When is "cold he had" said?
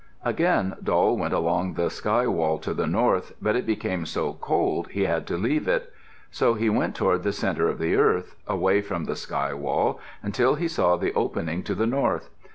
4.33-5.27